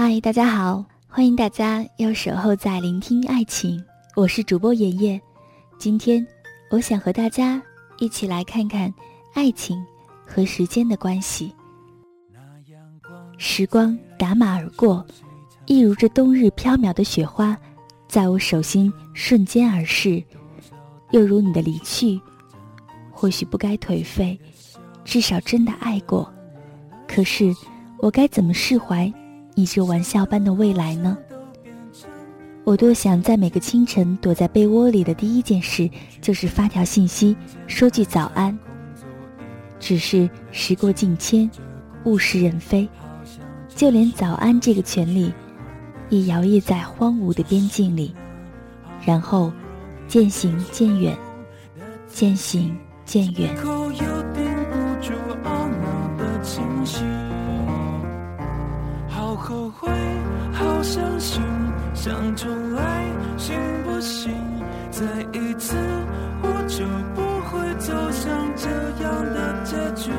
[0.00, 3.84] 嗨，大家好，欢迎大家又守候在聆听爱情，
[4.14, 5.20] 我是主播妍妍。
[5.76, 6.24] 今天，
[6.70, 7.60] 我想和大家
[7.98, 8.94] 一起来看看
[9.34, 9.84] 爱情
[10.24, 11.52] 和时间的关系。
[13.38, 15.04] 时光打马而过，
[15.66, 17.58] 一如这冬日飘渺的雪花，
[18.06, 20.22] 在我手心瞬间而逝；
[21.10, 22.20] 又如你的离去，
[23.10, 24.38] 或许不该颓废，
[25.04, 26.32] 至少真的爱过。
[27.08, 27.52] 可是，
[27.98, 29.12] 我该怎么释怀？
[29.58, 31.18] 你这玩笑般的未来呢？
[32.62, 38.56] 我多想在每个清晨躲在被窝里的第一件事就是发条信息，说句早安。
[39.80, 41.50] 只是时过境迁，
[42.04, 42.88] 物是人非，
[43.74, 45.32] 就连早安这个权利，
[46.08, 48.14] 也摇曳在荒芜的边境里，
[49.04, 49.52] 然后
[50.06, 51.18] 渐行渐远，
[52.06, 53.77] 渐行渐远。
[62.00, 63.04] 想重来，
[63.36, 64.32] 行不行？
[64.88, 65.74] 再一次，
[66.40, 68.70] 我就不会走向这
[69.02, 70.12] 样的结局。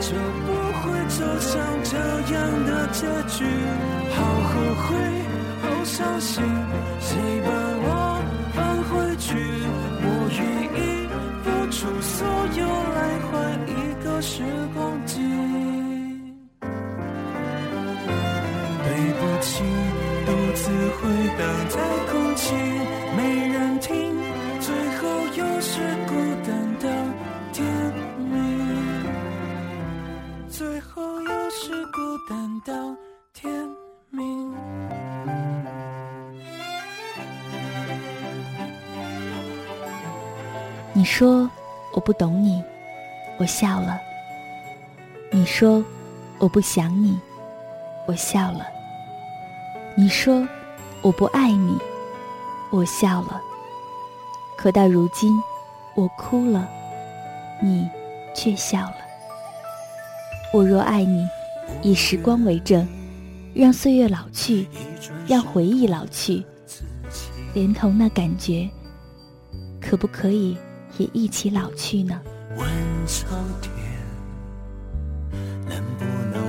[0.00, 0.16] 就
[0.46, 0.48] 不
[0.80, 1.52] 会走向
[1.84, 1.96] 这
[2.34, 3.44] 样的结局。
[4.10, 4.16] 好
[4.50, 4.96] 后悔，
[5.62, 6.42] 好伤心，
[7.00, 7.50] 谁把
[7.86, 8.22] 我
[8.54, 9.53] 放回去？
[40.96, 41.50] 你说
[41.92, 42.62] 我不懂你，
[43.36, 44.00] 我笑了。
[45.32, 45.84] 你说
[46.38, 47.18] 我不想你，
[48.06, 48.64] 我笑了。
[49.96, 50.46] 你说
[51.02, 51.76] 我不爱你。
[52.70, 53.40] 我笑了，
[54.56, 55.36] 可到如今，
[55.96, 56.68] 我哭了，
[57.60, 57.88] 你
[58.32, 58.96] 却笑了。
[60.52, 61.28] 我若爱你，
[61.82, 62.86] 以时光为证，
[63.52, 64.68] 让岁月老去，
[65.26, 66.44] 让回忆老去，
[67.52, 68.68] 连同那感觉，
[69.80, 70.56] 可不可以
[70.98, 72.20] 也一起老去呢？
[72.56, 72.68] 问
[73.06, 73.72] 苍天，
[75.68, 76.43] 能不能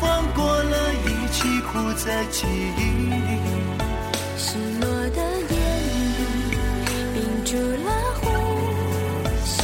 [0.00, 2.82] 放过了一起哭在记忆里。
[4.36, 5.20] 失落的
[5.50, 5.54] 眼
[5.90, 6.56] 里，
[7.14, 7.50] 屏住
[7.84, 7.88] 了
[8.20, 8.24] 呼
[9.44, 9.60] 吸，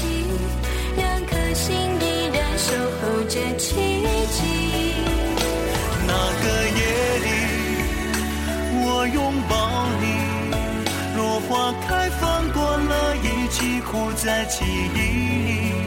[0.97, 2.67] 两颗心依然守
[3.00, 3.65] 候着奇
[4.31, 4.38] 迹。
[6.06, 6.12] 那
[6.43, 6.44] 个
[6.79, 6.81] 夜
[7.25, 7.29] 里，
[8.85, 9.19] 我拥
[9.49, 9.55] 抱
[10.00, 10.05] 你，
[11.17, 11.19] 落
[11.49, 11.88] 花开
[12.21, 12.23] 放
[12.53, 15.86] 过了一起哭在记忆里。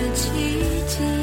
[0.00, 0.30] 的奇
[0.86, 1.19] 迹。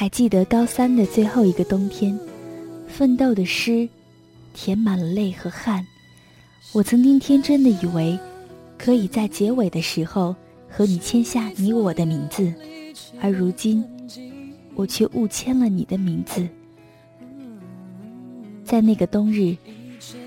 [0.00, 2.18] 还记得高三的最后一个冬天，
[2.88, 3.86] 奋斗的诗
[4.54, 5.86] 填满了泪和汗。
[6.72, 8.18] 我曾经天真的以为，
[8.78, 10.34] 可以在结尾的时候
[10.70, 12.50] 和你签下你我的名字，
[13.20, 13.84] 而如今，
[14.74, 16.48] 我却误签了你的名字。
[18.64, 19.54] 在那个冬日，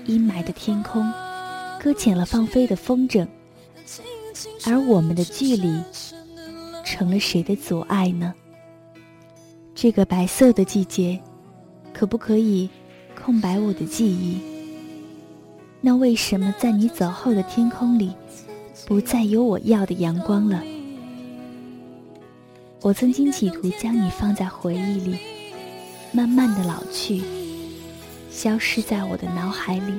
[0.06, 1.12] 阴霾的天空
[1.82, 3.26] 搁浅了放飞的风筝，
[4.66, 5.82] 而我们的距离，
[6.84, 8.32] 成了谁的阻碍呢？
[9.84, 11.20] 这个白色的季节，
[11.92, 12.70] 可不可以
[13.22, 14.40] 空白我的记忆？
[15.82, 18.14] 那为什么在你走后的天空里，
[18.86, 20.62] 不再有我要的阳光了？
[22.80, 25.18] 我曾经企图将你放在回忆里，
[26.12, 27.20] 慢慢的老去，
[28.30, 29.92] 消失在我的脑海里。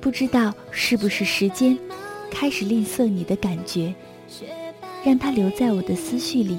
[0.00, 1.76] 不知道是不是时间
[2.30, 3.92] 开始吝啬你的感觉，
[5.04, 6.58] 让它留在我的思绪里，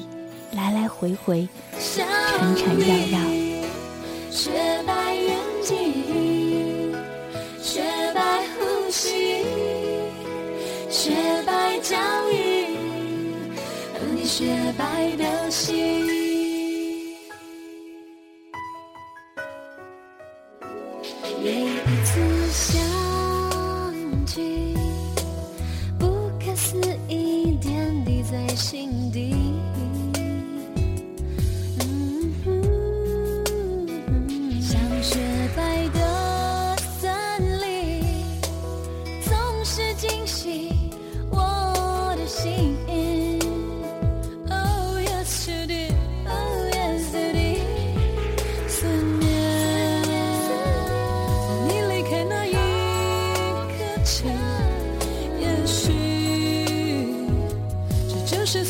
[0.52, 1.48] 来来回回。
[1.80, 3.20] 缠缠绕绕，
[4.32, 4.52] 雪
[4.86, 6.94] 白眼睛，
[7.62, 7.82] 雪
[8.14, 9.44] 白呼吸，
[10.90, 11.12] 雪
[11.46, 11.96] 白脚
[12.32, 12.76] 印，
[13.94, 16.08] 和你雪白的心。
[21.42, 22.20] 每一次
[22.52, 22.82] 相
[24.26, 24.76] 聚，
[25.98, 26.06] 不
[26.44, 26.78] 可思
[27.08, 29.49] 议点滴在心底。
[58.30, 58.64] 就是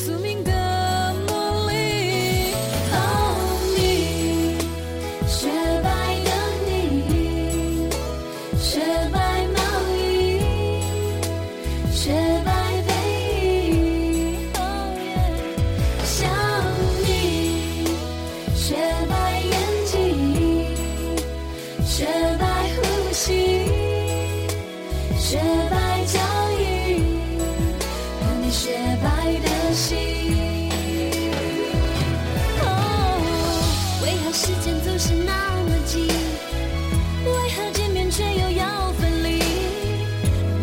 [34.99, 35.31] 是那
[35.63, 39.39] 么近，为何见面却又要分离？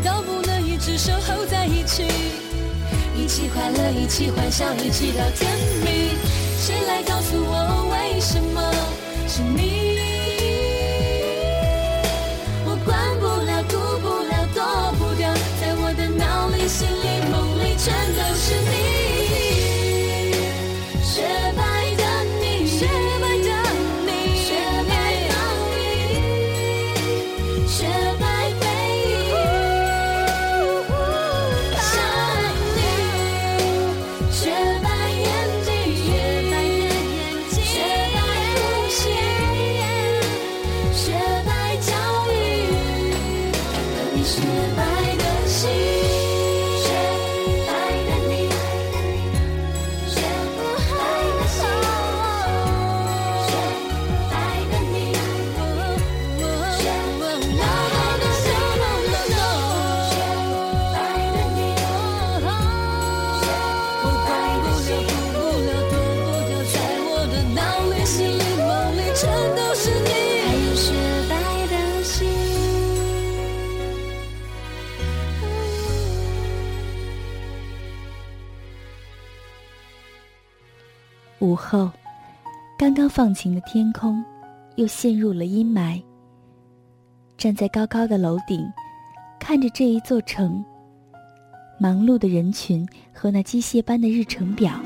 [0.04, 2.04] 都不能一直守候在一起，
[3.16, 5.50] 一起快乐，一起欢笑，一起到天
[5.82, 6.10] 明。
[6.58, 8.60] 谁来告诉我，为什么
[9.26, 9.85] 是你？
[81.46, 81.88] 午后
[82.76, 84.20] 刚刚放晴的天空
[84.74, 86.02] 又陷入了阴霾。
[87.38, 88.66] 站在高高的楼顶
[89.38, 90.64] 看着这一座城
[91.78, 92.84] 忙碌的人群
[93.14, 94.80] 和那机械般的日程表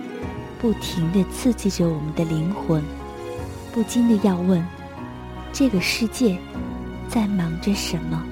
[0.60, 2.84] 不停地刺激着我们的灵魂。
[3.72, 4.62] 不禁的要问
[5.54, 6.36] 这个世界
[7.08, 8.22] 在忙着什么？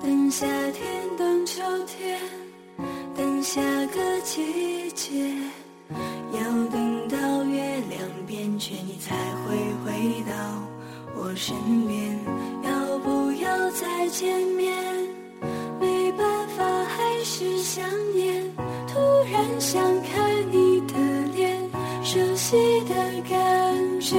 [0.00, 0.86] 等夏天
[1.18, 2.18] 等秋天
[3.46, 3.62] 下
[3.94, 5.14] 个季节，
[6.32, 10.34] 要等到月亮变缺，你才会回到
[11.14, 11.54] 我身
[11.86, 12.18] 边。
[12.64, 14.74] 要不要再见面？
[15.80, 17.84] 没办法，还是想
[18.16, 18.42] 念。
[18.88, 18.98] 突
[19.30, 20.94] 然想看你的
[21.36, 21.70] 脸，
[22.02, 22.94] 熟悉的
[23.30, 24.16] 感觉。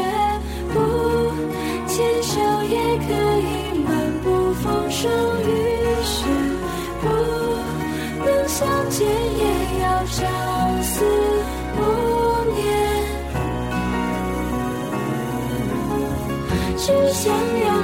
[0.74, 0.80] 不
[1.86, 5.37] 牵手也可以漫步风霜。
[8.98, 9.44] 间也
[9.84, 10.18] 要朝
[10.82, 11.06] 思
[11.76, 11.80] 暮
[12.56, 12.66] 念，
[16.76, 17.77] 只想要。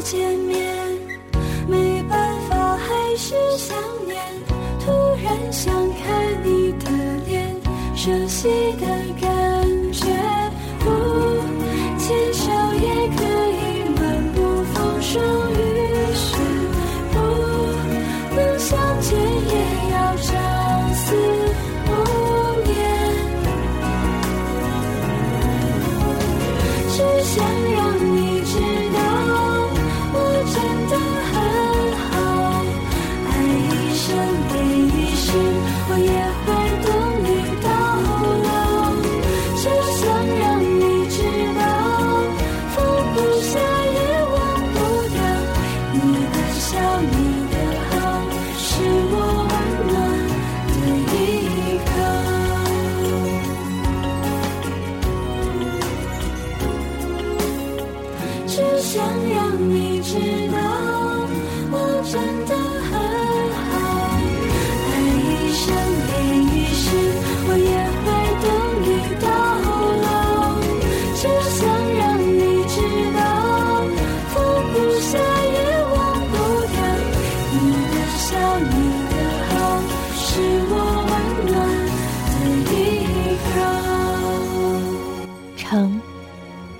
[0.00, 0.67] 见面。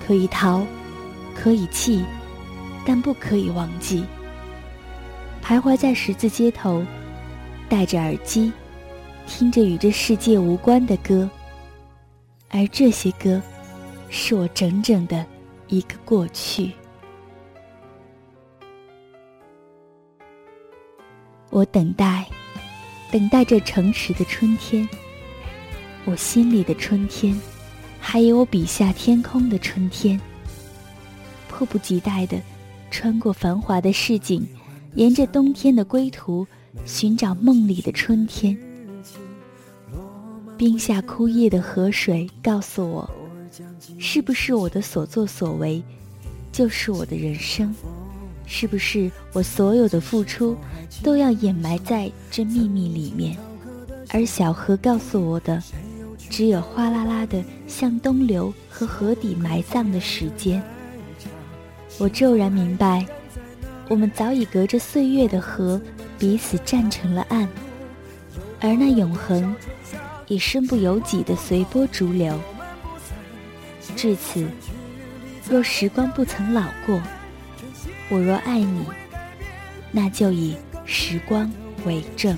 [0.09, 0.65] 可以逃
[1.35, 2.03] 可以弃
[2.83, 4.03] 但不可以忘记。
[5.39, 6.83] 徘徊在十字街头
[7.69, 8.51] 戴着耳机
[9.27, 11.29] 听着与这世界无关的歌。
[12.49, 13.39] 而这些歌
[14.09, 15.23] 是我整整的
[15.67, 16.71] 一个过去。
[21.51, 22.25] 我等待
[23.11, 24.89] 等待这城池的春天
[26.05, 27.39] 我心里的春天。
[27.99, 30.19] 还有我笔下天空的春天。
[31.47, 32.39] 迫不及待地
[32.89, 34.47] 穿过繁华的市井，
[34.95, 36.47] 沿着冬天的归途，
[36.85, 38.57] 寻找梦里的春天。
[40.57, 43.09] 冰下枯叶的河水告诉我，
[43.97, 45.81] 是不是我的所作所为，
[46.51, 47.73] 就是我的人生？
[48.45, 50.57] 是不是我所有的付出，
[51.03, 53.37] 都要掩埋在这秘密里面？
[54.09, 55.61] 而小河告诉我的，
[56.29, 60.61] 只有哗啦啦的向东流和河底埋葬的时间。
[61.97, 63.05] 我骤然明白，
[63.89, 65.81] 我们早已隔着岁月的河，
[66.17, 67.47] 彼此站成了岸，
[68.61, 69.53] 而那永恒，
[70.27, 72.39] 已身不由己的随波逐流。
[73.95, 74.47] 至此，
[75.49, 77.01] 若时光不曾老过。
[78.09, 78.85] 我若爱你，
[79.91, 80.55] 那就以
[80.85, 81.51] 时光
[81.85, 82.37] 为证。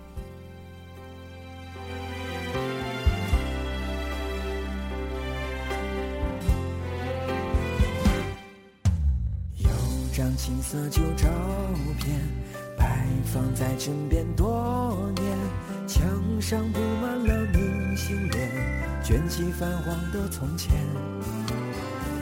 [19.51, 20.71] 泛黄的从前。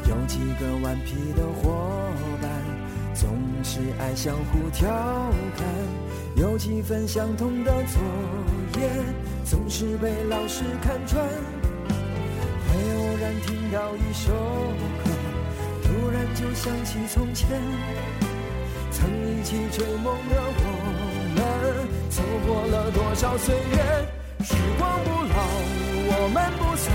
[0.08, 2.12] 有几个顽皮的伙
[2.42, 2.50] 伴，
[3.14, 3.30] 总
[3.64, 4.90] 是爱相互调
[5.56, 5.66] 侃；
[6.36, 8.90] 有几分相同的作业，
[9.46, 11.24] 总是被老师看穿。
[12.68, 15.12] 会偶然听到一首歌。
[15.84, 17.48] 突然就想起从前，
[18.92, 20.64] 曾一起追梦的我
[21.36, 21.40] 们，
[22.10, 24.08] 走过了多少岁月？
[24.44, 25.36] 时光不老，
[26.22, 26.92] 我们不散，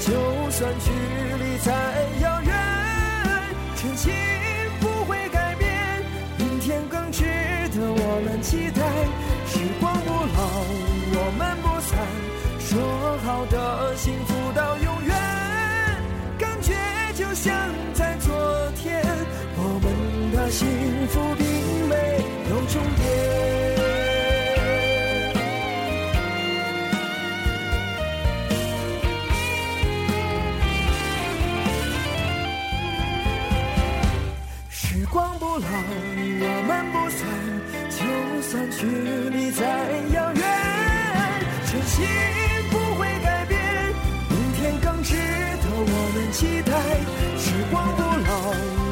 [0.00, 1.70] 就算距离再
[2.20, 2.52] 遥远，
[3.76, 4.12] 真心
[4.80, 6.02] 不会改变，
[6.38, 7.24] 明天更值
[7.72, 8.82] 得我们期待。
[9.46, 10.38] 时光不老，
[11.14, 11.96] 我们不散，
[12.58, 15.14] 说好的幸福到永远，
[16.36, 16.74] 感觉
[17.14, 17.54] 就像。
[17.94, 18.07] 在
[38.48, 39.62] 就算距离再
[40.14, 40.42] 遥远，
[41.70, 42.06] 真心
[42.70, 43.60] 不会改变，
[44.30, 46.72] 明天更值得我们期待。
[47.36, 48.08] 时光不老。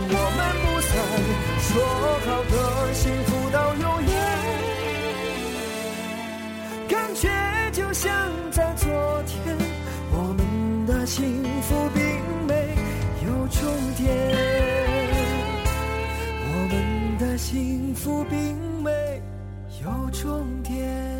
[0.08, 0.92] 我们不散
[1.62, 1.72] 说
[2.26, 2.54] 好的
[2.92, 4.12] 幸福到永远，
[6.86, 7.24] 感觉
[20.22, 21.15] 终点。